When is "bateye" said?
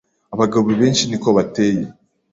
1.37-1.83